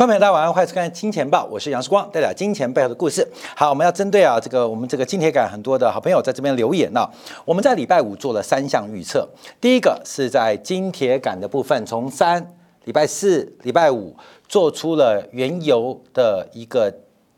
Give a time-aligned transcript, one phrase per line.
[0.00, 3.28] 观众朋友，大家晚上好，欢迎收看《金钱报》，我是杨世光，带来金钱背后的故事。
[3.54, 7.06] 好，我们要针对啊这个我们这个金铁杆很多的好朋友在这边留言呢、
[7.44, 9.28] 我们在礼拜五做了三项预测，
[9.60, 14.16] 第一个是在金铁杆的部分，从三礼拜四、礼拜五
[14.48, 16.90] 做出了原油的一个。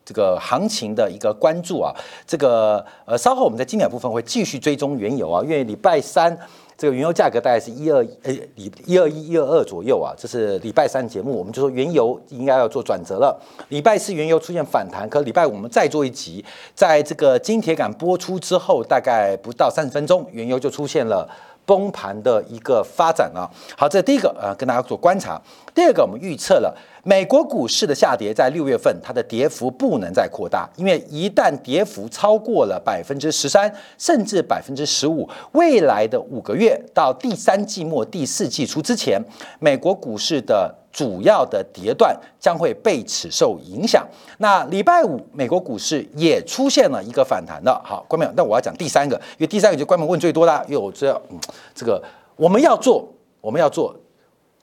[0.04, 1.94] 这个行情的一个关注啊，
[2.26, 6.36] 这个呃，稍后我们在经典部分会继续追踪原油啊，因为礼拜三
[6.82, 13.40] 这个原油价格大概是一二呃礼一二一一二二左右啊，这是礼拜三节目，我们就说原油应该要做转折了。
[13.68, 21.30] 礼拜四原油出现反弹，可礼拜五我们再做一集，在这个金铁杆播出之后，大概不到三十分钟，原油就出现了。
[21.64, 25.40] 崩盘的一个发展啊，好，这第一个呃，跟大家做观察。
[25.72, 39.20] 第二个，我们预测了美国股市的下跌，在六月份它的跌幅不能再扩大，因为一旦跌幅超过了百分之十三，甚至百分之十五，未来的五个月到第三季末、第四季初之前，
[39.58, 44.06] 美国股市的主要的跌段将会被此受影响。
[44.38, 47.82] 那礼拜五，美国股市也出现了一个反弹了。
[47.84, 51.38] 好，观众朋友，那我要讲第三个，因为第三个就观众问最多啦，因为我知道，嗯，
[51.74, 52.00] 这个
[52.36, 53.92] 我们要做，我们要做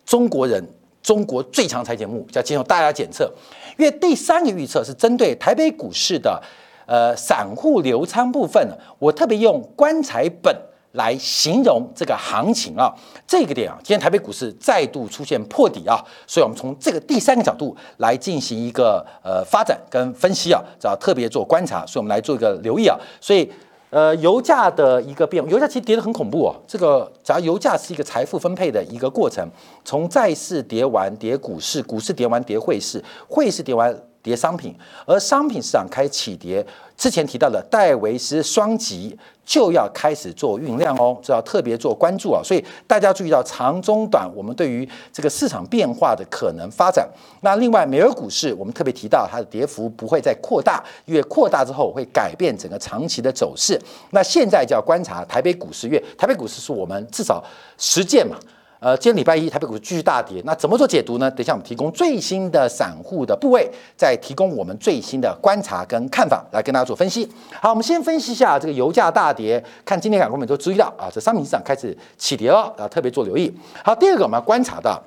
[0.05, 0.65] 中国人
[1.01, 3.31] 中国最强财节目，要接受大家检测。
[3.77, 6.41] 因为第三个预测是针对台北股市的
[6.85, 8.67] 呃散户流仓部分，
[8.97, 10.55] 我特别用棺材本。
[10.93, 12.91] 来形容这个行情啊，
[13.27, 23.47] 这个点啊，今天台北股市再度出现破底啊，所以我们从这个第三个角度来进行一个呃发展跟分析啊，要特别做观察，所以我们来做一个留意啊，所以
[23.89, 29.49] 呃油价的一个变，油价其实跌得很恐怖哦，这个假如油价是一个财富分配的一个过程，
[29.83, 33.95] 从债市跌完跌股市，股市跌完跌汇市，汇市跌完。
[34.21, 34.75] 跌商品，
[35.05, 36.65] 而商品市场开始起跌，
[36.97, 42.41] 之前提到的戴维斯双极就要开始做酝酿哦，这要特别做关注啊。
[42.43, 47.07] 所以大家注意到长中短，我们对于这个市场变化的可能发展。
[47.41, 53.79] 那另外，美国股市我们特别提到它的跌幅不会再扩大，因为扩大之后会改变整个长期的走势。
[54.11, 57.43] 那现在就要观察台北股市，因为台北股市是我们至少
[57.77, 58.37] 实践嘛。
[58.81, 61.29] 呃，今天礼拜一，台北股市继续大跌，那怎么做解读呢？
[61.31, 67.29] 等一下我们提供最新的散户的部位，再提供我们最新的观察跟看法来跟大家做分析。
[67.61, 73.53] 好，我们先分析一下这个油价大跌，看今天港股们都注意到啊，这商品市场开始起跌了啊，特别做留意。
[73.83, 74.97] 好，第二个我们要观察到。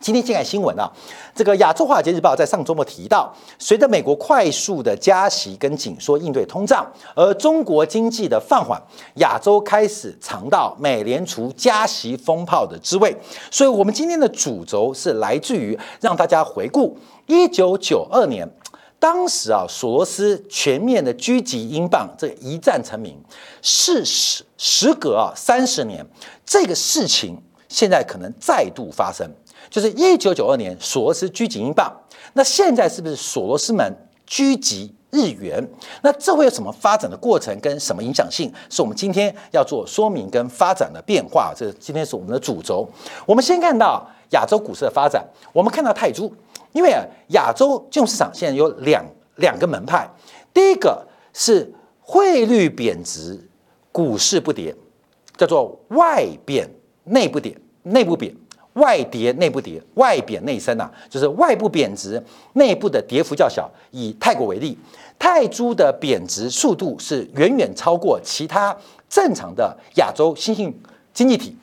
[0.00, 0.88] 今天先看新闻啊，
[1.34, 6.86] 这个亚洲华尔街日报在上周末提到，随着美国快速的加息跟紧缩应对通胀，
[7.16, 8.80] 而中国经济的放缓，
[9.16, 13.14] 亚洲开始尝到美联储加息风炮的滋味。
[13.50, 18.48] 所以，我们今天的主轴是来自于让大家回顾一九九二年，
[19.00, 23.20] 当时啊，索罗斯全面的狙击英镑，这一战成名。
[23.60, 26.06] 事时时隔啊三十年，
[26.46, 27.36] 这个事情
[27.68, 29.28] 现在可能再度发生。
[29.70, 31.92] 就是一九九二年索罗斯狙击英镑，
[32.32, 33.92] 那现在是不是索罗斯们
[34.26, 35.66] 狙击日元？
[36.02, 38.52] 那这会有什么发展的过程跟什么影响性？
[38.68, 41.52] 是我们今天要做说明跟发展的变化。
[41.56, 42.88] 这今天是我们的主轴。
[43.26, 46.30] 我们先看到亚洲股市的发展，我们看到泰铢，
[46.72, 46.94] 因为
[47.28, 49.04] 亚洲金融市场现在有两
[49.36, 50.08] 两个门派，
[50.52, 53.38] 第一个是汇率贬值，
[53.90, 54.74] 股市不跌，
[55.36, 56.68] 叫做外贬
[57.04, 58.34] 内不跌，内部贬。
[58.78, 62.22] 外跌内部跌，外贬内升啊，就是外部贬值，
[62.54, 63.70] 内部的跌幅较小。
[63.90, 64.76] 以泰国为例，
[65.18, 68.76] 泰铢的贬值速度是远远超过其他
[69.08, 70.74] 正常的亚洲新兴
[71.12, 71.56] 经济体，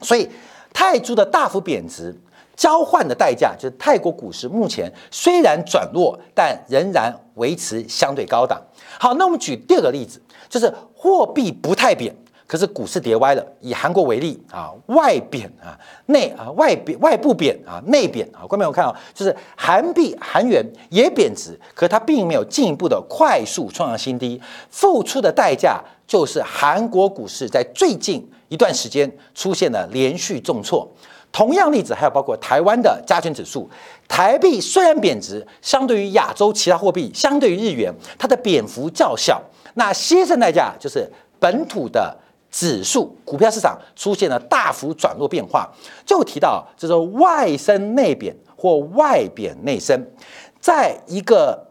[0.00, 0.28] 所以
[0.72, 2.14] 泰铢的大幅贬值，
[2.54, 8.60] 交换的代价就是泰国股市目前虽然转弱，但仍然维持相对高档。
[8.98, 12.14] 好，那我们举第二个例子，就是货币不太贬。
[12.46, 13.44] 可是股市跌歪了。
[13.60, 15.76] 以韩国为例啊，外贬啊，
[16.06, 18.46] 内啊外贬外部贬啊，内贬啊。
[18.46, 24.40] 观众朋友看啊，就是韩币韩元也贬值，可它并没有进一步的快速创新低，
[24.70, 30.88] 付出的代价就是韩国股市在最近一段时间出现了连续重挫。
[31.32, 33.68] 同样例子还有包括台湾的加权指数，
[34.06, 39.42] 台币虽然贬值，相对于亚洲其他货币，相对于日元，它的贬幅较小。
[39.74, 41.10] 那牺牲代价就是
[41.40, 42.16] 本土的。
[42.56, 45.70] 指数股票市场出现了大幅转弱变化，
[46.06, 50.02] 就提到就是外升内贬或外贬内升，
[50.58, 51.62] 在一个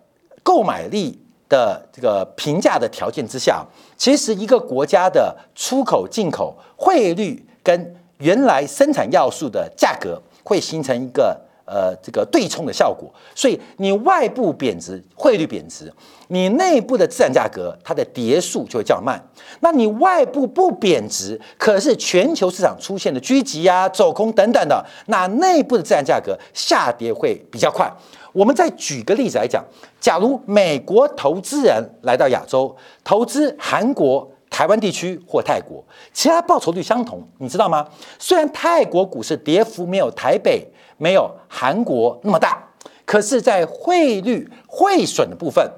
[0.44, 3.66] 购买力的这个评价的条件之下，
[3.98, 11.42] 其实一个国家的出口进口汇率跟原来生产要素的价格会形成一个。
[11.66, 15.92] 呃，这个对冲的效果，所以你外部贬值，汇率贬值，
[16.28, 19.20] 你内部的资产价格它的跌速就会较慢。
[19.62, 27.92] 那你外部不贬值，可是全球市场出现的狙击呀、走空等等的，那内部的资产价格下跌会比较快。
[28.32, 29.64] 我们再举个例子来讲，
[30.00, 37.86] 假如美国投资人来到亚洲投资韩国、台湾地区或泰国，其他报酬率相同，你知道吗？
[38.18, 40.66] 虽然泰国股市跌幅没有台北、
[40.96, 42.66] 没有韩国那么大，
[43.04, 45.70] 可是，在汇率汇损的部分。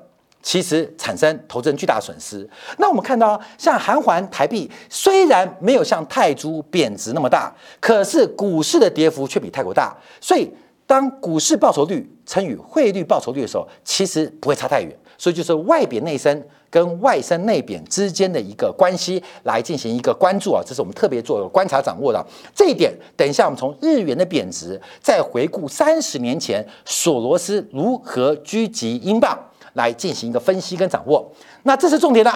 [0.44, 2.48] 其实产生投资人巨大损失。
[2.78, 9.98] 那我们看到，像韩环台币虽然没有像泰铢贬值那么大，可是股市的跌幅却比泰国大。
[10.22, 10.54] 所以，
[10.86, 14.96] 当股市报酬率乘以汇率报酬率的时候，其实不会差太远。
[15.18, 22.26] 所以，就是外贬内升跟外升内贬之间的一个关系来进行一个关注啊，这是我们特别做观察掌握的
[22.56, 22.94] 这一点。
[23.16, 29.38] 等一下，我们从日元的贬值，再回顾三十年前索罗斯如何狙击英镑。
[29.74, 31.32] 来进行一个分析跟掌握，
[31.62, 32.32] 那这是重点的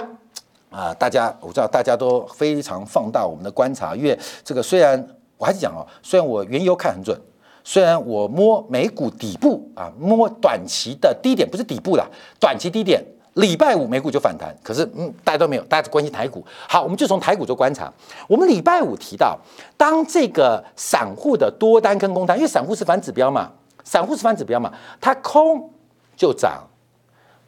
[0.69, 0.93] 啊！
[0.93, 5.03] 大家我知道大家都非常放大我们的观察，因为这个虽然
[5.37, 7.19] 我还是讲哦，虽然我原油看很准，
[7.63, 12.05] 虽然我摸美股底部啊，摸短期的低点不是底部啦
[12.39, 13.03] 短期低点，
[13.35, 16.43] 礼拜五美股就反弹，可是嗯，大家都没有，大家只关心台股。
[16.67, 17.91] 好，我们就从台股做观察。
[18.27, 19.37] 我们礼拜五提到，
[19.77, 23.51] 当这个散户的多单跟空单，因为散户是反指标嘛，
[23.83, 25.69] 散户是反指标嘛，它空
[26.15, 26.63] 就涨。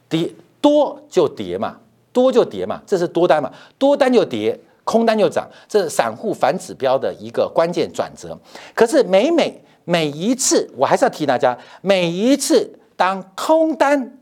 [0.06, 1.76] 跌多就跌嘛，
[2.12, 8.38] 多就跌嘛，这是多单嘛，多单就跌，空单就涨，这是散户反指标的一个关键转折。
[8.74, 14.18] 可是每每每一次，我还是要提大家，每一次当空单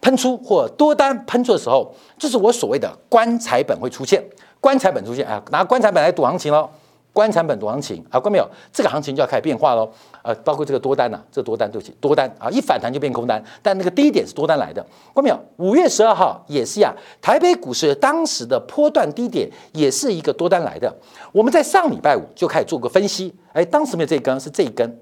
[0.00, 4.22] 喷出或多单喷出的时候，这是我所谓的棺材本会出现，
[4.60, 6.68] 棺材本出现啊，拿棺材本来赌行情喽。
[7.12, 8.48] 观产本多行情啊，关没有？
[8.72, 9.90] 这个行情就要开始变化喽。
[10.22, 13.42] 呃，包括这个多单呐，这多单对不起，多单啊，一反弹就变空单。
[13.62, 15.38] 但那个低点是多单来的，关没有？
[15.56, 20.94] 五月十二号也是呀，台北股市当时的波段低点也是一个多单来的。
[21.32, 25.00] 我们在上礼拜五就开始做个分析，哎，当时没有这一根，是这一根。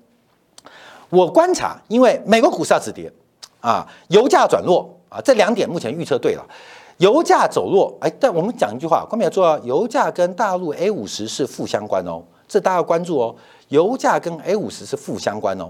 [1.11, 3.12] 我观察，因为美国股市要止跌
[3.61, 6.47] 啊，油价转弱啊，这两点目前预测对了。
[6.98, 13.37] 油价走弱，哎，但我们讲一句话，关键要做到，油价跟大陆 A 五十是负相关哦，这大家要关注哦。
[13.69, 15.69] 油价跟 A 五十是负相关哦，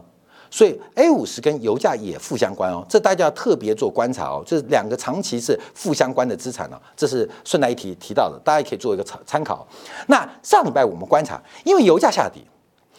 [0.51, 4.43] 所以 A 五十跟油价也负相关哦，这大家要特别做观察哦。
[4.47, 9.67] 这两个长期是负相关的资产哦，这是顺带一提提到的，大家可以做一个参参考。
[10.07, 12.43] 那上礼拜我们观察，因为油价下跌，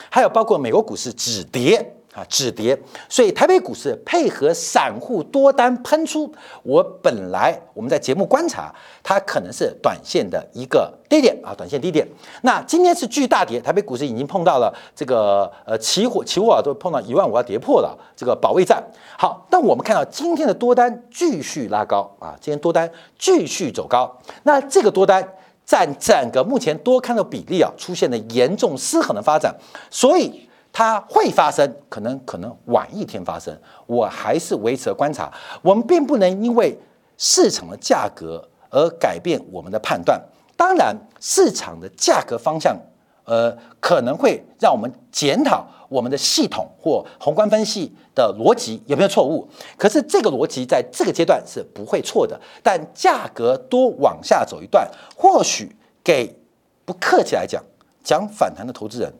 [0.09, 1.93] 还有包括美国股市止跌。
[2.17, 2.75] 啊，止跌，
[3.07, 6.33] 所以台北股市配合散户多单喷出，
[6.63, 8.73] 我本来我们在节目观察，
[9.03, 12.07] 它可能是短线的一个低点啊，短线低点。
[12.41, 18.83] 那今天是巨大跌，台北股市已经碰到了这个呃期货期货啊，都碰到一万五要跌破了这个保卫战。
[19.15, 29.55] 好，但我们看到今天的多单继续拉高啊，今天多单继续走高，那这个多单占整个目前多看的比例啊，出现了严重失衡的发展，
[29.91, 30.46] 所以。
[30.77, 35.27] 它会发生，可能可能晚一天发生，我还是维持了观察。
[35.63, 36.77] 我们并不能因为
[37.17, 40.21] 市场的价格而改变我们的判断。
[40.55, 42.77] 当然，市场的价格方向，
[43.23, 49.49] 呃，可能会让我们检讨我们的系统或宏观分析的逻辑有没有错误。
[49.79, 52.39] 可是这个逻辑在这个阶段是不会错的。
[52.61, 56.37] 但价格多往下走一段，或许给
[56.85, 57.63] 不客气来讲，
[58.03, 59.11] 讲反弹的投资人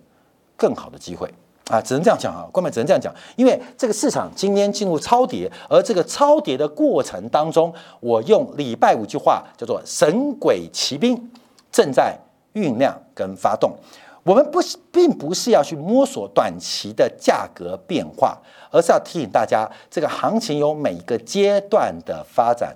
[0.55, 1.27] 更好的机会。
[1.69, 11.29] 啊，只能这样讲啊，官媒只能这样讲，因为这个市场今天进入超跌，而这个超跌的过程当中，我用礼拜五句话叫做“神鬼奇兵”
[11.71, 12.17] 正在
[12.53, 13.75] 酝酿跟发动。
[14.23, 14.59] 我们不，
[14.91, 18.37] 并不是要去摸索短期的价格变化，
[18.71, 22.75] 而是要提醒大家，这个行情有每一个阶段的发展。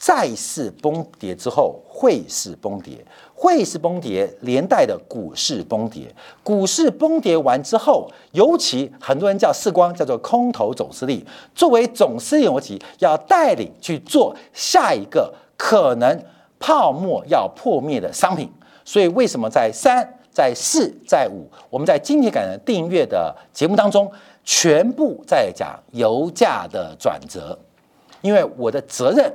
[0.00, 3.04] 再次崩跌之后，汇市崩跌，
[3.34, 6.10] 汇市崩跌，连带的股市崩跌。
[6.42, 11.22] 股市崩跌完之后，尤其很多人叫世光，叫做空头总司令，
[11.54, 16.18] 作为总司令逻辑，要带领去做下一个可能
[16.58, 18.50] 泡沫要破灭的商品。
[18.86, 20.02] 所以，为什么在三、
[20.32, 24.10] 在四、在五，我们在今天感恩订阅的节目当中，
[24.44, 27.58] 全部在讲油价的转折？
[28.22, 29.30] 因为我的责任。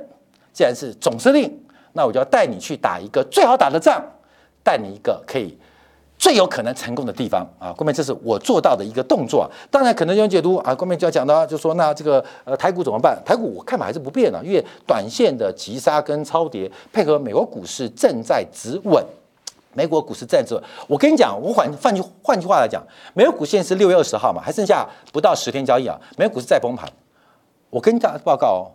[0.56, 1.52] 既然是总司令，
[1.92, 4.02] 那我就要带你去打一个最好打的仗，
[4.62, 5.54] 带你一个可以
[6.16, 7.74] 最有可能成功的地方啊！
[7.76, 9.46] 后面这是我做到的一个动作。
[9.70, 13.22] 当然，可能有人解读啊，后面就要讲到，就说那这个呃台股怎么办？
[13.22, 19.04] 台股我看法还是不变的，因为短线的急杀跟超跌，配合美国股市正在止稳，
[19.74, 20.64] 美国股市正在止稳。
[20.88, 22.82] 我跟你讲，我换换句换句话来讲，
[23.12, 26.90] 美国股现在是六月二十号嘛，还剩下不到十天交易啊，美国股市再崩盘，
[27.68, 28.72] 我跟大家报告哦，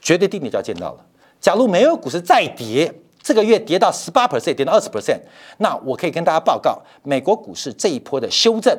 [0.00, 0.98] 绝对定点就要见到了。
[1.42, 5.18] 假如美国股市再跌，这个月跌到十八 percent，跌到二十 percent，
[5.58, 8.72] 那我可以跟大家报告，美国股市这一波的修正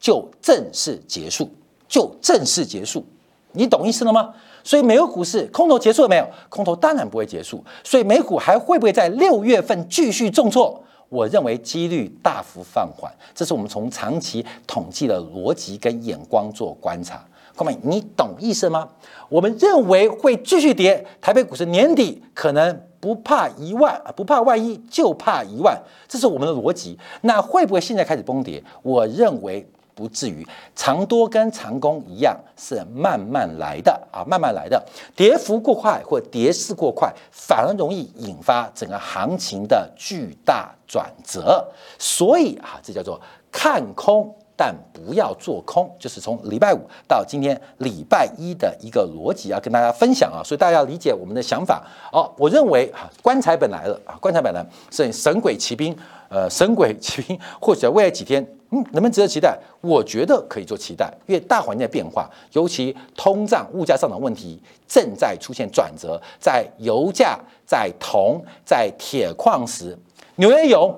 [0.00, 1.48] 就正式结束，
[1.88, 3.06] 就正式结束。
[3.52, 4.34] 你懂意思了吗？
[4.64, 6.28] 所以美国股市空头结束了没有？
[6.48, 10.82] 空头当然不会结束，所以美股还会不会在六月份继续重挫？
[11.08, 17.24] 我认为几率大幅放缓，这是我们从长期统计的逻辑跟眼光做观察。
[17.56, 18.88] 各位，你懂意思吗？
[19.28, 26.98] 我们认为会继续跌，台北股市年底可能不怕一万，不怕万一，就怕一万，这是我们的逻辑。
[27.22, 28.62] 那会不会现在开始崩跌？
[28.82, 29.66] 我认为。
[29.92, 34.82] 不至于长多跟长空一样是慢慢来的啊，慢慢来的，
[35.14, 41.62] 跌幅过快或跌势过快，反而容易引发整个行情的巨大转折。
[41.98, 43.20] 所以啊，这叫做
[43.52, 50.44] 看空，但不要做空，就是从礼拜五到今天礼拜一的一个逻辑要跟大家分享啊。
[50.44, 52.30] 所以大家要理解我们的想法哦。
[52.36, 55.96] 我认为啊，棺材本来了啊，棺材本来是神鬼骑兵，
[56.28, 58.46] 呃，神鬼骑兵或者未来几天。
[58.72, 59.58] 嗯，能不能值得期待？
[59.80, 69.98] 我觉得可以做期待，因为大环境的变化，尤其通胀、物价上涨问题正在出现转折，在油价、在铜、在铁矿石、
[70.36, 70.94] 纽约油、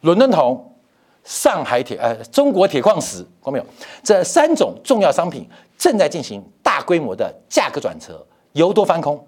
[0.00, 0.72] 伦敦铜、
[1.28, 3.66] 上海铁呃中国铁矿石，看到没有？
[4.02, 9.22] 这三种重要商品正在进行大规模的价格转折，由多翻空。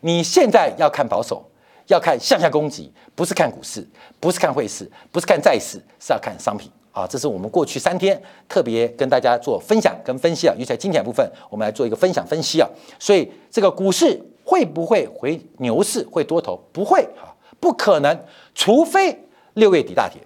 [0.00, 1.44] 你现在要看保守。
[1.88, 3.86] 要看向下攻击，不是看股市，
[4.18, 7.06] 不是看汇市，不是看债市，是要看商品啊！
[7.06, 12.66] 这是我们过去三天特别跟大家做分享跟分析啊，尤其在今天部分，我们来做一个分享分析啊。
[12.98, 16.58] 所以这个股市会不会回牛市，会多头？
[16.72, 17.28] 不会啊，
[17.60, 18.18] 不可能，
[18.54, 19.22] 除非
[19.52, 20.18] 六月底大跌。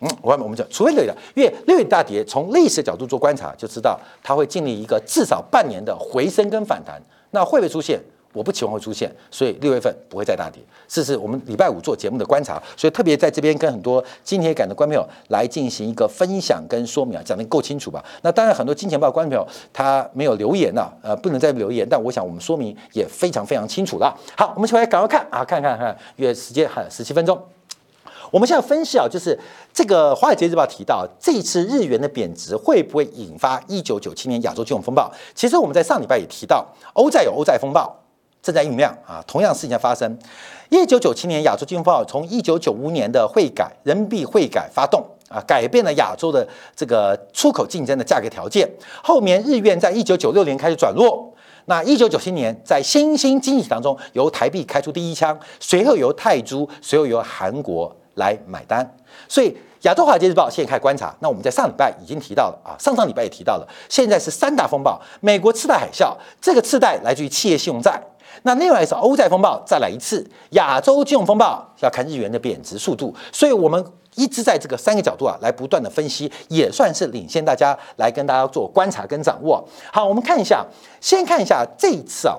[0.00, 7.00] 嗯，我我们讲，除非六月，因为六月大跌，从历史角度做观察，就知道它会经历一个至少半年的回升跟反弹，
[7.30, 7.98] 那会不会出现？
[8.34, 10.62] 我不期望会出现，所以六月份不会再大跌。
[10.86, 18.04] 这是我们礼拜五做节目的观察，所以特别在这边跟很多金铁杆的观众朋友来进行一个分享跟说明啊，讲得够清楚吧？
[18.20, 24.14] 那当然，很多金钱豹观众朋友他没有留言呐，呃，不能再留言，但我想我们说明也非常非常清楚了。
[24.36, 27.42] 好，我们先来赶快看啊，看看看，约时间还有十七分钟。
[28.30, 29.38] 我们现在分析啊，就是
[29.72, 35.12] 这个《华尔街日报》提到，这次日元的贬值会不会引发一九九七年亚洲金融风暴？
[35.34, 38.02] 其实我们在上礼拜也提到，欧债有欧债风暴。
[38.42, 40.16] 正在酝酿啊，同样事情在发生。
[40.68, 48.70] 一九九七年亚洲金融风暴从一九九五年的汇改人民币汇改发动啊，改变了亚洲的这个出口竞争的价格条件。
[49.02, 58.86] 后面日元在一九九六年开始转弱，那一九九七年在新兴经济体当中由台币开出第一枪，随后由泰铢，随后由韩国来买单。
[59.28, 61.14] 所以亚洲华尔街日报现在开始观察。
[61.20, 68.02] 那我们在上礼拜已经提到了啊，上上礼拜也提到了，现在是三大风暴：美国次贷海啸，这个次贷来自于企业信用债。
[68.42, 73.14] 那另外是欧债风暴，再来一次亚洲金融风暴，要看日元的贬值速度。
[73.32, 73.82] 所以，我们
[74.14, 79.66] 一直在这个三个角度啊，来不断的分析，也算是领先大家来跟大家做观察跟掌握。
[79.90, 80.64] 好，我们看一下，
[81.00, 82.36] 先看一下这一次啊。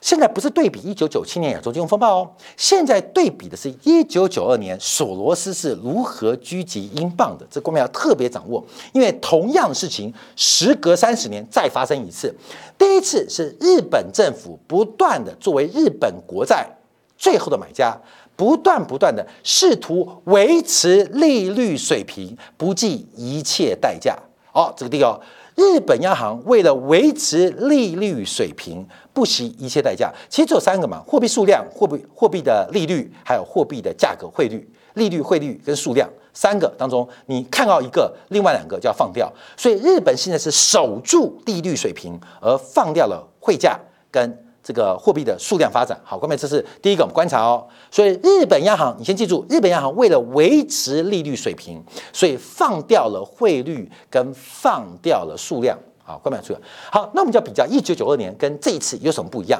[0.00, 12.32] 现在不是对比一九九七年亚洲金融风暴哦，现在对比的是一九九二年索罗斯是如何狙击英镑的，这观众要特别掌握，因为同样的事情时隔三十年再发生一次，
[12.78, 16.68] 第一次是日本政府不断的作为日本国债
[17.16, 17.96] 最后的买家，
[18.36, 24.16] 不断不断的试图维持利率水平，不计一切代价。
[24.52, 25.20] 哦，这个地方。
[25.58, 30.14] 日本央行为了维持利率水平，不惜一切代价。
[30.28, 34.70] 其实只有三个嘛：货币数量、货币货币的利率，还有货币的价格汇率。
[34.94, 39.32] 利率、汇率跟数量三个当中，你看到一个，另外两个就要放掉。
[39.56, 43.76] 所以日本现在是守住利率水平，而放掉了汇价
[44.12, 44.44] 跟。
[44.68, 47.66] 这个货币的数量发展，好，各位，这是第一个我们观察哦。
[47.90, 51.82] 所以日本央行，你先记住，日本央行为了维持利率水平，
[52.12, 56.56] 所以放掉了汇率跟放掉了数量，好，各位注意。
[56.92, 59.58] 好，那我们就要比较一九九二年跟这一次有什么不一样？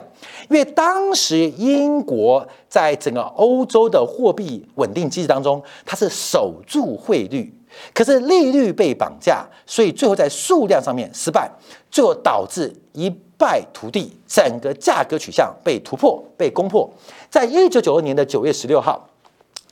[0.51, 7.55] 因为当时英国在整个欧洲的货币稳定机制当中，它是守住汇率。
[7.95, 11.51] 可是利率被绑架，所以最后在数量上面失败，
[11.91, 16.91] 最后导致一败涂地，整个价格取向被突破、被攻破。
[17.31, 19.09] 在一九九二年的九月十六号，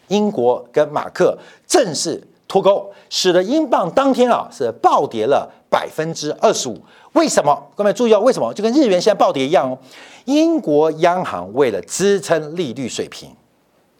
[0.09, 6.81] 英国跟马克正式脱钩，使得英镑当天啊是暴跌了百分之二十五。
[7.13, 7.71] 为什么？
[7.75, 8.55] 各位注意哦，为什么？
[8.55, 9.77] 就跟日元现在暴跌一样哦。
[10.25, 13.35] 英国央行为了支撑利率水平，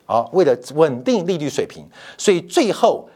[0.07, 1.85] 啊，为了稳定利率水平，
[2.17, 3.09] 所以最后。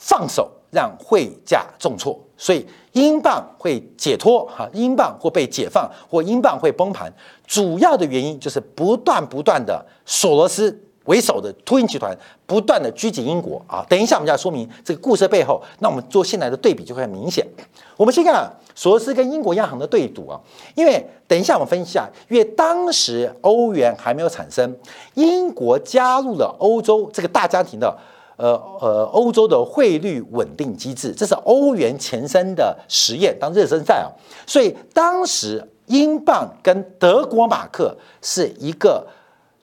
[0.00, 7.10] 放手让汇价重挫，所以英镑会解脱哈，英镑或被解放，或英镑会崩盘。
[7.46, 13.82] 主要的原因就是不断不断的索罗斯为首的秃鹰集团不断的狙击英国啊。
[13.88, 17.46] 等一下我们就要说明这个故事背后，那我们做现在的对比就会很明显。
[17.96, 20.38] 我们先看索罗斯跟英国央行的对赌啊，
[20.74, 24.76] 因为等一下我们分析下，因为当时欧元还没有产生，
[25.14, 27.96] 英国加入了欧洲这个大家庭的。
[28.38, 34.08] 呃呃，欧洲的汇率稳定机制，这是欧元前身的实验当热身赛啊，
[34.46, 39.06] 所以当时英镑跟德国马克是一个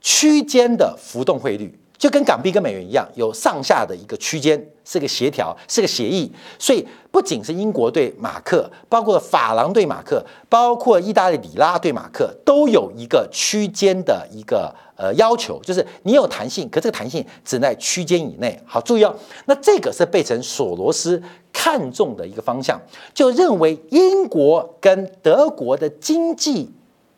[0.02, 1.74] 区间的浮动汇率。
[1.98, 6.32] 就跟港币跟美元一样，有上下的一个区间，是个协调，是个协议。
[6.60, 18.60] 所以不仅是英国对马克，包括法郎对马克，包括意大利里拉对马克，都有一个区间的一个呃要求，就是你有弹性，可这个弹性只在区间以内。
[18.66, 21.22] 好，注意哦，那这个是被成索罗斯
[21.54, 22.80] 看中的一个方向，
[23.14, 26.70] 就认为英国跟德国的经济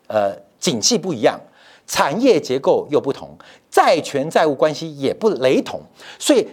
[0.06, 1.40] 呃景气不一样。
[1.88, 3.36] 产业结构又不同，
[3.70, 5.80] 债权债务关系也不雷同，
[6.18, 6.46] 所以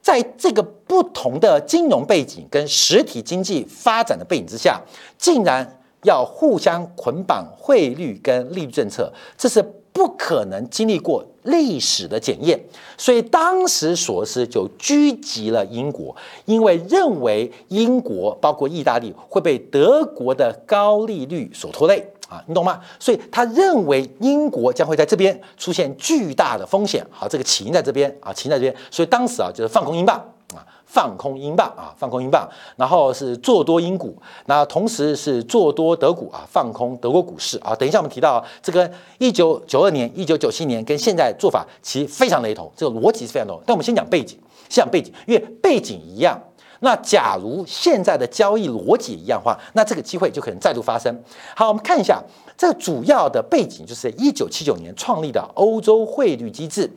[0.00, 4.80] 在这个不同的金融背景跟实体经济发展的背景之下，
[5.16, 12.60] 竟然要互相捆绑汇率跟利率政策，这是不可能经历过历史的检验。
[12.98, 22.06] 所以当时索斯就狙击了英国，因为认为英国包括意大利会被德国的高利率所拖累。
[22.32, 22.80] 啊，你懂吗？
[22.98, 27.06] 所以他认为英国将会在这边出现巨大的风险。
[27.10, 28.74] 好，这个起因在这边啊，起因在这边。
[28.90, 30.16] 所以当时啊，就是放空英镑
[30.54, 34.16] 啊，放空英镑啊，放空英镑，然后是做多英股，
[34.46, 37.74] 那同时是做多德股啊，放空德国股市啊。
[37.74, 43.60] 等一下我们提到这个一九九二年、一九九七年跟现在做法其实非常雷同，这个逻辑是非常同。
[43.66, 44.38] 但我们先讲背景，
[44.70, 46.40] 先讲背景，因为背景一样。
[46.84, 51.16] 那假如现在的交易逻辑一样的话，那这个机会就可能再度发生。
[51.54, 52.20] 好，我们看一下
[52.58, 56.90] 这主要的背景，就是一九七九年创立的欧洲汇率机制，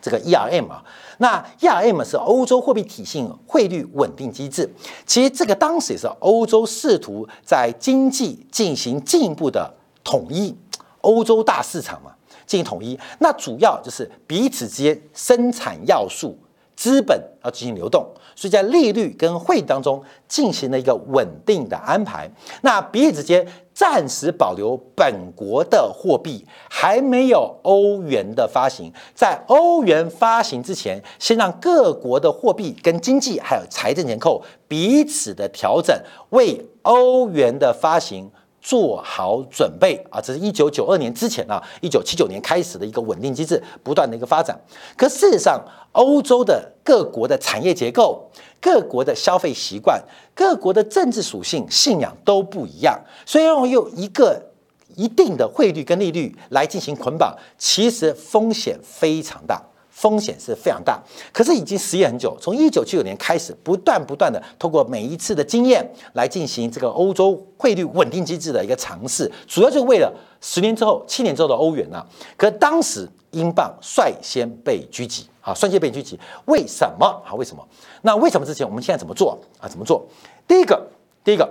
[0.00, 0.82] 这个 ERM 啊。
[1.18, 4.72] 那 ERM 是欧洲货币体系汇率稳定机制。
[5.04, 9.70] 其实这个当时也是欧洲试图在经济进行进一步的
[10.02, 10.56] 统一，
[11.02, 12.12] 欧洲大市场嘛，
[12.46, 12.98] 进行统一。
[13.18, 16.38] 那主要就是彼此之间生产要素。
[16.80, 22.26] 资本要进行流动，所以在利率跟汇当中进行了一个稳定的安排。
[22.62, 28.90] 那彼此之间暂时保留本国的货币，还没有欧元的发行。
[29.14, 35.94] 在欧元发行之前，先让各国的货币跟经济还有财政结构彼此的调整，
[36.30, 38.30] 为欧元的发行。
[38.60, 40.20] 做好准备啊！
[40.20, 44.58] 这是一九九二年之前啊，一九七九年开始的一个稳定机制，不断的一个发展。
[44.96, 50.02] 可事实上，欧洲的各国的产业结构、各国的消费习惯、
[50.34, 54.50] 各国的政治属性、信仰都不一样，所以要用一个
[54.96, 59.62] 一定的汇率跟利率来进行捆绑，其实风险非常大。
[60.00, 60.98] 风险是非常大，
[61.30, 70.10] 可是已经实验很久，从一九七九年开始，不断不断的通过每一次的经验来进行这个欧洲汇率稳定机制的一个尝试，主要就是为了
[70.40, 72.02] 十年之后、七年之后的欧元啊。
[72.38, 77.06] 可当时英镑率先被狙击，啊，率先被狙击，为什么？
[77.26, 77.62] 啊，为什么？
[78.00, 79.68] 那为什么之前我们现在怎么做啊？
[79.68, 80.02] 怎么做？
[80.48, 80.82] 第一个，
[81.22, 81.46] 第一个，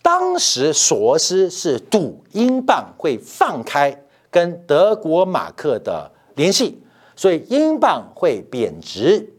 [0.00, 3.94] 当时索斯是赌英镑会放开
[4.30, 6.80] 跟德国马克的联系。
[7.20, 9.30] 所以英镑会贬值，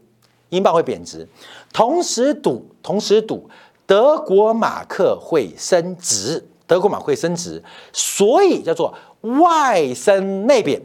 [0.50, 1.26] 英镑会贬值，
[1.72, 3.50] 同时赌，同时赌
[3.84, 7.60] 德国马克会升值，德国马会升值，
[7.92, 10.80] 所以叫做外升内贬，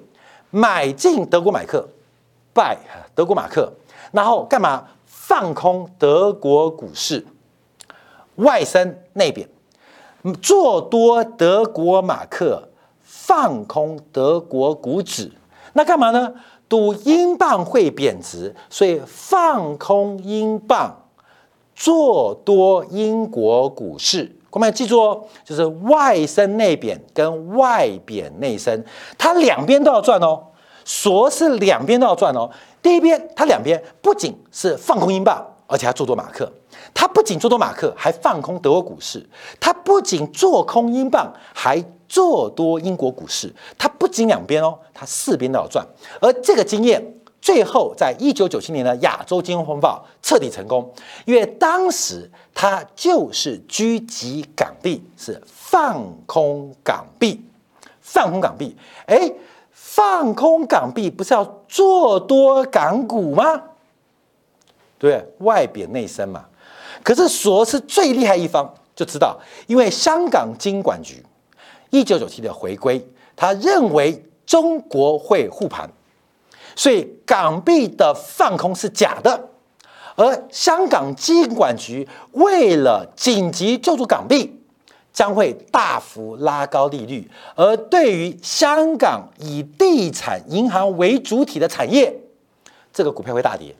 [0.49, 1.87] 买进德国马克，
[2.51, 2.75] 拜
[3.13, 3.71] 德国马克，
[4.11, 4.87] 然后干嘛？
[5.05, 7.23] 放空德国股市，
[8.37, 9.47] 外升内贬，
[10.41, 12.69] 做多德国马克，
[13.03, 15.31] 放空德国股指，
[15.73, 16.33] 那干嘛呢？
[16.69, 20.95] 赌英镑会贬值，所以放空英镑，
[21.75, 24.31] 做多英国股市。
[24.49, 28.83] 各位记住哦，就是外升内贬跟外贬内升，
[29.17, 30.41] 它两边都要赚哦。
[30.83, 32.49] 说是两边都要赚哦。
[32.81, 36.51] 第一边，它两边不仅是放空英镑，而且还做多马克。
[36.93, 39.25] 他不仅做多马克，还放空德国股市。
[39.59, 45.85] 他不仅做空英镑，还做多英国股市，他不仅两边哦，他四边都要赚。
[46.21, 47.03] 而这个经验，
[47.41, 50.91] 最后在一九九七年的亚洲金融风暴彻底成功，
[51.25, 57.43] 因为当时他就是狙击港币，是放空港币，
[58.01, 58.75] 放空港币。
[59.05, 59.31] 哎，
[59.71, 63.61] 放空港币不是要做多港股吗？
[64.97, 66.45] 对，外贬内升嘛。
[67.07, 71.23] 可是索是最厉害一方，就知道，因为香港金管局。
[71.89, 73.01] 一九九七的回归，
[73.33, 75.89] 他认为中国会护盘，
[76.75, 79.41] 所以港币的放空是假的。
[80.17, 84.59] 而香港金管局为了紧急救助港币，
[85.13, 87.31] 将会大幅拉高利率。
[87.55, 92.13] 而对于香港以地产银行为主体的产业，
[92.91, 93.73] 这个股票会大跌。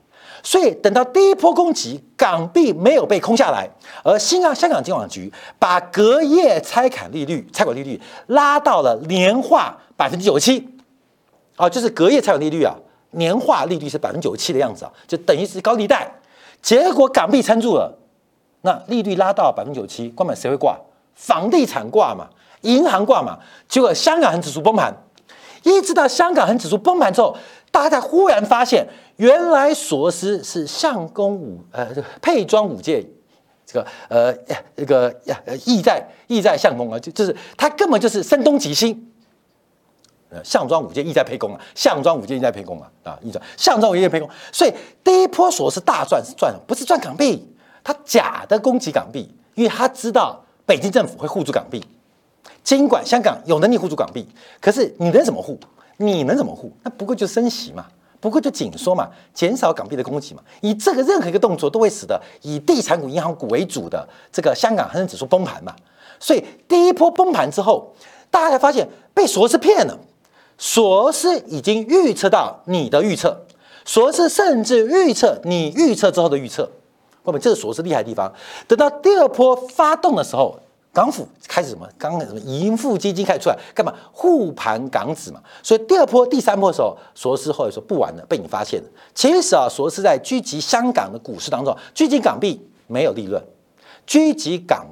[0.43, 3.67] 所以等到第一波攻击，港币没有被空下来，
[4.03, 10.69] 而新港香港金管局把隔夜拆砍利率、拆款利率拉到了年化百分之九十七，
[11.57, 12.73] 啊，就是隔夜拆款利率啊，
[13.11, 16.09] 年化利率是百分之九十七的样子啊，就等于是高利贷。
[16.61, 17.97] 结果港币撑住了，
[18.61, 20.77] 那利率拉到百分之九十七，关门谁会挂？
[21.13, 22.29] 房地产挂嘛，
[22.61, 23.37] 银行挂嘛。
[23.67, 24.95] 结果香港恒指数崩盘，
[25.63, 27.35] 一直到香港恒指数崩盘之后，
[27.71, 28.87] 大家忽然发现。
[29.17, 31.87] 原来索罗斯是相公武呃
[32.21, 33.05] 配装武界
[33.65, 34.33] 这个呃
[34.75, 38.97] 这个呀意在意在相公啊，就就是他根本就是声东击西，
[40.29, 47.45] 呃项庄舞剑意在沛公啊，项庄舞剑意在沛公啊啊意在项庄舞剑意在沛公，所以第一波索是大赚是赚不是赚港币，
[47.83, 51.83] 他假的攻击港币，因为他知道北京政府会护住港币，
[52.63, 54.27] 尽管香港有能力护住港币，
[54.61, 55.59] 可是你能怎么护？
[55.97, 56.71] 你能怎么护？
[56.83, 57.85] 那不过就升息嘛。
[58.19, 60.41] 不过就紧缩嘛，减少港币的供给嘛。
[60.61, 65.75] 以这个任何一个动作都会使得以地产股、银行股为主的这个香港恒生指数崩盘嘛。
[66.19, 67.93] 所以第一波崩盘之后，
[68.31, 69.97] 大家才发现被索罗斯骗了。
[70.57, 73.45] 索罗斯已经预测到你的预测，
[73.85, 76.69] 索罗斯甚至预测你预测之后的预测。
[77.23, 78.33] 后面这是索罗斯厉害的地方。
[78.67, 80.59] 等到第二波发动的时候。
[80.93, 81.87] 港府开始什么？
[81.97, 83.93] 刚刚什么盈富基金开始出来干嘛？
[84.11, 85.39] 护盘港纸嘛。
[85.61, 88.89] 所以第二波、第三波的时候，索罗斯后来说不玩了，被你发现了。
[89.13, 93.39] 其实啊，索罗斯在狙击香港的股市当中，狙击港币没有利润，
[94.07, 94.87] 狙击港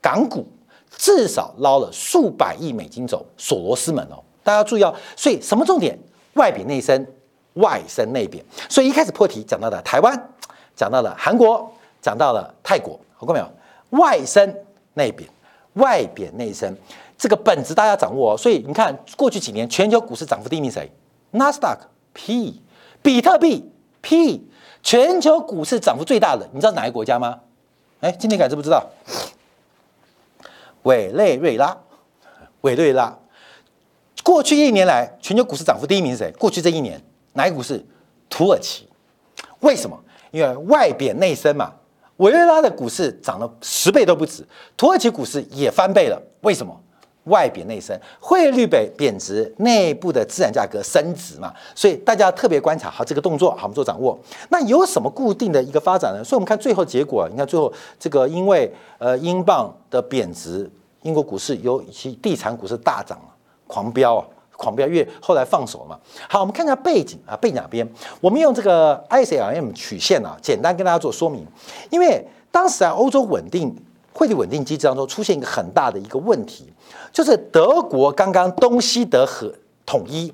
[0.00, 0.44] 港股
[0.90, 3.24] 至少捞了数百亿美金走。
[3.36, 4.92] 索罗斯们哦，大家注意哦。
[5.16, 5.96] 所以什么重点？
[6.34, 7.06] 外贬内升，
[7.54, 8.44] 外升内贬。
[8.68, 10.30] 所以一开始破题讲到了台湾，
[10.74, 13.48] 讲到了韩国，讲到了泰国，好过没有？
[13.90, 14.52] 外升
[14.94, 15.28] 内贬。
[15.74, 16.76] 外贬内升，
[17.16, 18.36] 这个本质大家掌握哦。
[18.36, 20.90] 所以你看，过去几年全球股市涨幅第一名谁？
[21.32, 22.62] 纳斯达克 P，
[23.02, 24.48] 比特币 P，
[24.82, 27.40] 全球股市涨幅最大的，你知道哪个国家吗？
[28.00, 28.86] 哎，今天敢知不知道？
[30.84, 31.76] 委内瑞拉，
[32.60, 33.18] 委内瑞拉。
[34.22, 36.32] 过去一年来，全球股市涨幅第一名是谁？
[36.32, 37.84] 过去这一年，哪个股市？
[38.28, 38.88] 土耳其。
[39.60, 39.98] 为什么？
[40.30, 41.72] 因为外贬内升嘛。
[42.18, 44.46] 委内瑞拉的股市涨了十倍都不止，
[44.76, 46.20] 土耳其股市也翻倍了。
[46.42, 46.80] 为什么？
[47.24, 51.50] 外贬内升，汇率贬贬值，内部的资产价格升值嘛。
[51.74, 54.18] 所以大家特别观察好这个动作，好我们做掌握。
[54.50, 56.22] 那有什么固定的一个发展呢？
[56.22, 63.32] 所以我们看最后结果，你看最后这个因为呃英镑的贬值，英国股市尤其地产股市大涨啊，
[63.66, 64.26] 狂飙啊。
[64.64, 67.86] 狂飙因为后来放手嘛，好，我们看一下背景啊，背景哪边？
[68.22, 71.46] 我们用这个 ICLM 曲线啊，简单跟大家做说明。
[71.90, 73.76] 因为当时在欧洲稳定
[74.14, 76.72] 汇率稳定机制当中出现一个很大的一个问题，
[77.12, 79.52] 就是德国刚刚东西德和
[79.84, 80.32] 统一，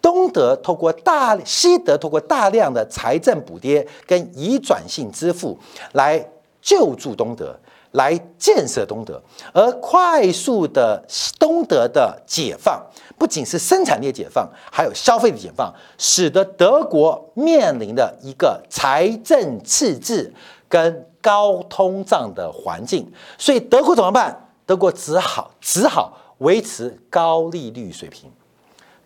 [0.00, 5.58] 东德透过大西德透过大量的财政补贴跟移转性支付
[5.92, 6.24] 来
[6.62, 7.54] 救助东德。
[7.92, 9.20] 来建设东德，
[9.52, 11.02] 而快速的
[11.38, 12.84] 东德的解放，
[13.16, 20.30] 不仅是生产力解放，还有消费的解放，使得德国面临的一个财政赤字
[20.68, 23.10] 跟高通胀的环境。
[23.38, 24.48] 所以德国怎么办？
[24.66, 28.30] 德国只好只好维持高利率水平。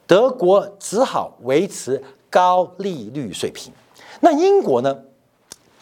[0.09, 3.73] 德国只好维持高利率水平。
[4.21, 4.99] 那英国呢？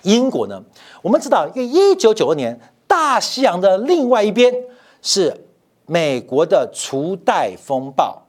[0.02, 0.62] 英国呢？
[1.00, 2.60] 我们知道，因为一九九二年。
[2.90, 4.53] 大西洋的另外一边
[5.00, 5.46] 是
[5.87, 8.20] 美国的储贷风暴，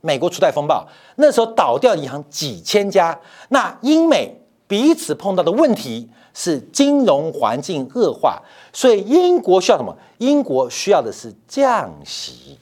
[0.00, 8.40] 美国储贷风暴那时候倒掉银行几千家，那英美彼此碰到的问题是金融环境恶化，
[8.72, 9.96] 所以英国需要什么？
[10.18, 12.56] 英国需要的是降息，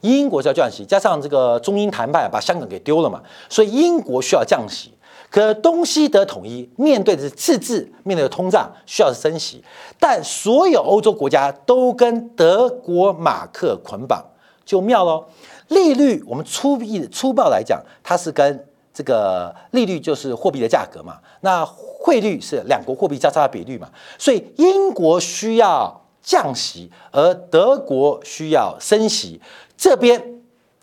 [0.00, 4.92] 英国需要降息，加上这个中英谈判把香港给丢了嘛，所以英国需要降息。
[5.30, 9.62] 可东西德统一面对的是赤字，面对的通胀需要是升息，
[9.98, 14.24] 但所有欧洲国家都跟德国马克捆绑，
[14.64, 15.24] 就妙喽。
[15.68, 23.88] 利率我们粗币粗暴来讲，它是跟这个利率就是货币的价格嘛，那汇率是两国货币交叉的比率嘛，
[24.18, 29.40] 所以英国需要降息，而德国需要升息，
[29.76, 30.39] 这边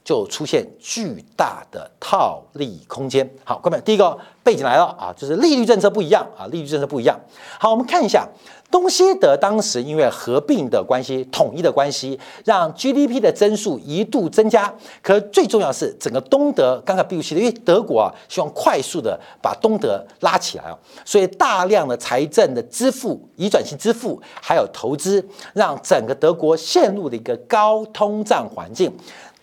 [0.08, 3.30] 就出现巨大的套利空间。
[3.44, 7.20] 好，各位，第一个背景来了啊，就是利率政策不一样啊，利率政策不一样。
[7.60, 8.26] 好，我们看一下。
[8.70, 14.74] 东西德当时因为合并的关系、统一的关系，让 GDP 的增速一度增加。
[15.02, 28.94] 可最重要是，整个东德刚刚闭气的，因为德国啊希望快速的把东德拉起来啊，所以大量的财政的支付、移转性支付还有投资，让整个德国陷入了一个高通胀环境。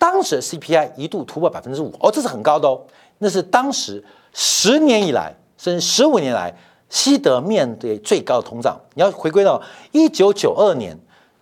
[0.05, 2.79] 当时 CPI 一度突破百分之五哦，这是很高的哦，
[3.21, 6.55] 那是当时十年以来，甚至十五年来。
[6.91, 9.61] 西德面对最高的通胀，你要回归到
[9.93, 10.97] 一九九二年，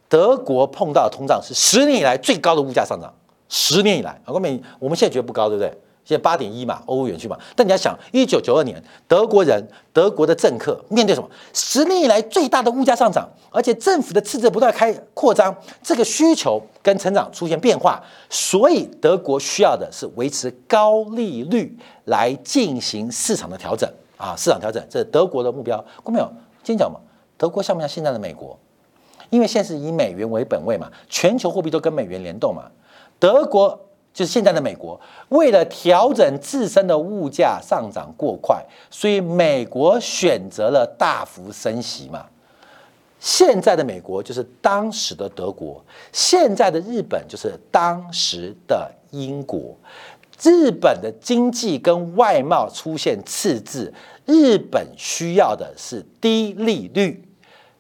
[0.08, 3.12] 德国碰到的通胀是十年以来最高的物价上涨。
[3.48, 5.76] 十年以来，啊，我们我们现在觉得不高，对不对？
[6.04, 7.38] 现在八点一嘛，欧元区嘛。
[7.54, 9.62] 但你要想，一九九二年，德国人、
[9.92, 11.30] 德国的政客面对什么？
[11.52, 23.88] 十年以来最大的物价上涨，而且政府的赤字不断开扩张，这个需求跟成长出现变化，所以德国需要的是维持高利率来进行市场的调整。
[24.16, 25.84] 啊，市场调整，这是德国的目标。
[26.04, 26.26] 过没有？
[26.62, 27.00] 今天讲嘛，
[27.36, 28.56] 德国像不像现在的美国？
[29.30, 32.70] 因为现在是以美元为本位嘛，全球货币都跟美元联动嘛。
[33.18, 33.80] 德国
[34.12, 42.26] 就是现在的美国，为了调整自身的物价上涨过快，所以美国选择了大幅升息嘛。
[43.18, 49.76] 现在的美国就是当时的德国，现在的日本就是当时的英国。
[50.42, 53.92] 日本的经济跟外贸出现赤字。
[54.24, 57.28] 日本需要的是低利率，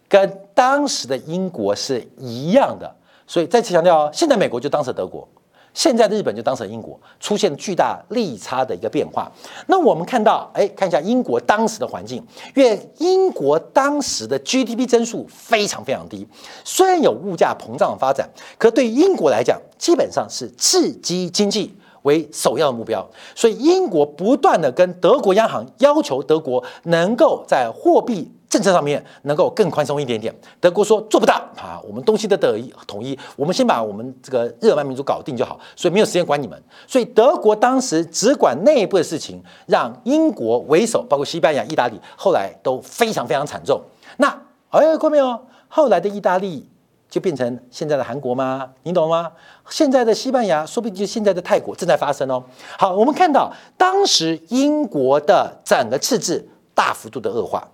[0.08, 2.96] 跟当时的英国是一样的，
[3.28, 5.26] 所以再次强调哦，现在美国就当时德国，
[5.74, 9.30] 现在的日本就当成英国，出现巨大利差的一个变化。
[9.66, 16.26] 那我们看到，哎，看一下英国当时的环境，因为英国当时的 GDP 增速非常非常低，
[16.64, 21.74] 虽然有物价膨胀的发展，可对英国来讲，基本上是刺激经济。
[22.02, 30.30] 为首要的目标，所以英国不断的跟德国央行要求德国能够在货币政策上面能够更宽松一点点。
[30.60, 32.54] 德国说做不到啊，我们东西的德
[32.86, 36.62] 统一，我们先把我们这个日耳曼民族搞定就好，所以没有时间管你们。
[36.86, 43.80] 所以德国当时只管内部的事情，让英国为首，包括西班牙、意大利，后来都非常非常惨重。
[44.18, 44.28] 那
[44.68, 45.40] 哎，看到没有？
[45.68, 46.68] 后来的意大利。
[47.12, 48.66] 就变成现在的韩国吗？
[48.84, 49.30] 你懂吗？
[49.68, 52.42] 现在的西班牙，说不定就现在的泰国正在发生哦。
[52.78, 57.68] 好，我们看到当时英国的整个赤字大幅度的恶化，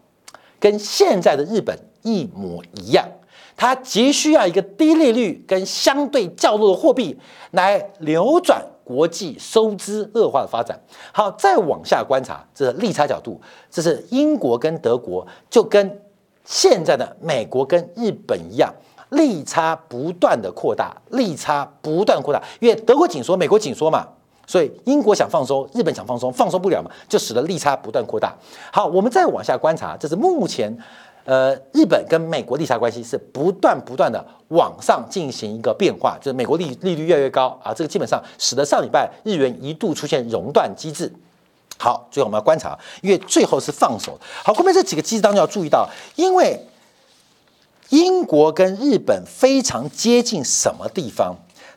[0.59, 3.09] 跟现在的日本一模一样。
[3.57, 7.19] 它急需要一个低利率跟相对较弱的货币
[7.51, 10.79] 来扭转国际收支恶化的发展。
[11.13, 16.01] 好，再往下观察，这是利差角度，这是英国跟德国，就跟
[16.45, 18.73] 现在的美国跟日本一样。
[19.11, 24.07] 利差不断的扩大，利差不断扩大，因为德国紧缩，美国紧缩嘛，
[24.49, 28.35] 所以英国想放松，日本想放松，放松不了嘛，就使得利差不断扩大。
[28.73, 30.75] 好，我们再往下观察，这是目前，
[31.25, 41.13] 呃，日本跟美国利差关系是不断不断的往上进行一个变化，就是美国利利率越来越高啊，这个基本上使得上礼拜日元一度出现熔断机制。
[41.79, 44.19] 好，最后我们要观察，因为最后是放手。
[44.43, 46.59] 好，后面这几个机制当中要注意到，因为。
[47.91, 51.35] 英国跟日本非常接近，什么地方？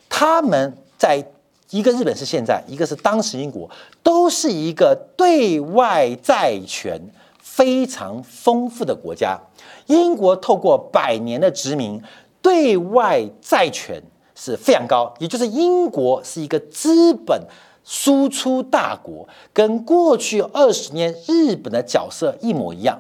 [0.10, 1.26] 他们在
[1.72, 3.70] 一个日本是现在，一个是当时英国，
[4.04, 7.02] 都是一个对外债权
[7.40, 9.40] 非常丰富的国家。
[9.88, 12.02] 英国透过百年的殖民，
[12.42, 14.02] 对外债权
[14.36, 17.42] 是非常高，也就是英国是一个资本
[17.84, 23.00] 输出大国，跟过去二十年日本的角色一模一样。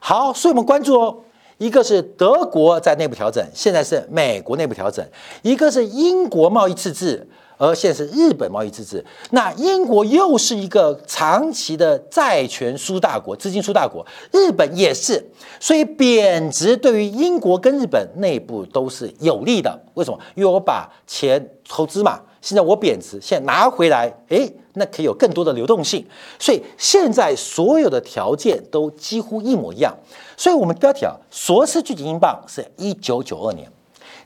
[0.00, 1.18] 好，所以我们关注哦。
[1.58, 5.04] 一个是德国在内部调整，现在是美国内部调整；
[5.42, 7.28] 一个是英国贸易赤字，
[7.62, 9.04] 而现在是日本贸易赤字。
[9.30, 15.24] 那英国又是一个长期的债权输大国、资金输大国，日本也是，
[15.60, 19.80] 所以贬值对于英国跟日本内部都是有利的。
[19.94, 20.18] 为什么？
[20.34, 22.20] 因为我把钱投资嘛。
[22.40, 26.04] 现在我贬值，现在拿回来，诶，那可以有更多的流动性。
[26.40, 29.96] 所以现在所有的条件都几乎一模一样。
[30.36, 33.70] 所以我们标题啊，索斯聚集英镑是一九九二年，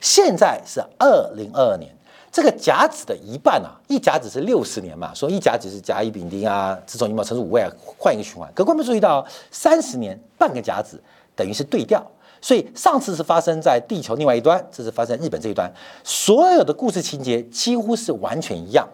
[0.00, 1.94] 现在是二零二二年。
[2.36, 8.46] 这个甲子的一半啊，一甲子是六十年嘛，所以一甲子是甲乙丙丁啊，自从寅卯辰巳午未啊，换一个循环。
[8.54, 11.02] 可观众注意到，三十年半个甲子
[11.34, 12.06] 等于是对调。
[12.42, 15.72] 所以上次是发生在地球另外一端，这是发生在日本这一端，
[16.04, 18.86] 所有的故事情节几乎是完全一样。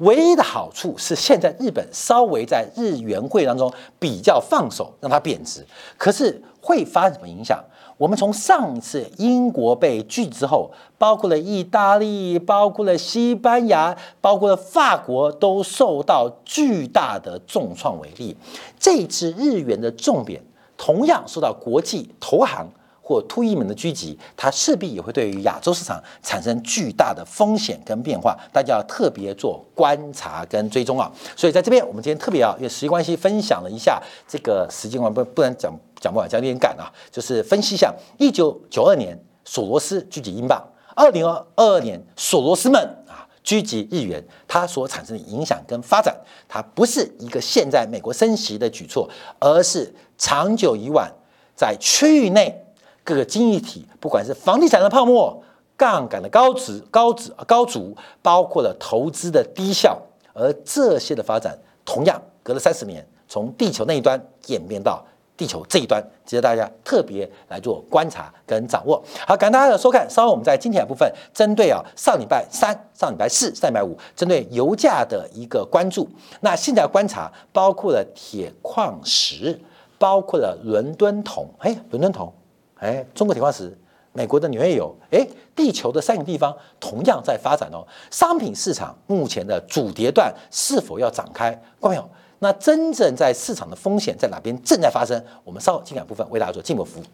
[0.00, 5.66] 唯一的好处是，现在日本稍微在日元汇当中比较放手，让它贬值。
[5.96, 7.64] 可是会发生什么影响？
[8.00, 18.34] 我们从上次英国被拒之后，包括了意大利、包括了西班牙、包括了法国，都受到巨大的重创为例，
[18.78, 20.42] 这次日元的重贬
[20.78, 22.66] 同样受到国际投行。
[23.02, 31.10] 或突一门的狙击，它势必也会对于亚洲市场产生巨大的风险跟变化，大家要特别做观察跟追踪啊。
[31.34, 40.60] 所以在这边，我们今天特别啊，因为时间关系，分享了一下这个时间关不不能讲讲不完，讲有点赶啊，就是分析一下一九九二年索罗斯狙击英镑，
[40.96, 46.16] 二零二二年索罗斯们啊狙击日元，它所产生的影响跟发展，
[46.48, 49.08] 它不是一个现在美国升息的举措，
[49.38, 51.06] 而是长久以往
[51.54, 52.64] 在区域内。
[53.02, 55.42] 各个经济体，不管是房地产的泡沫、
[55.74, 60.00] 杠杆的高值、高值、高足，包括了投资的低效，
[60.34, 65.02] 而这些的发展，同样隔了三十年，从地球那一端演变到
[65.40, 69.02] 地球这一端，值得大家特别来做观察跟掌握。
[69.26, 70.06] 好，感谢大家的收看。
[70.10, 76.06] 稍后我们在今天的部分，针对啊上礼拜三、上礼拜四、上礼拜五，针对油价的一个关注。
[76.40, 79.58] 那现在观察包括了铁矿石，
[79.96, 82.30] 包括了伦敦铜，哎，伦敦铜。
[82.74, 83.74] 哎，中国铁矿石，
[84.12, 85.26] 美国的纽约油，哎，
[85.56, 87.86] 地球的三个地方同样在发展哦。
[88.10, 91.50] 商品市场目前的主跌段是否要展开？
[91.80, 95.22] 各位朋友，那真正在市场的风险在哪边正在发生？
[95.44, 97.04] 我们稍后情感部分为大家做进一步服务。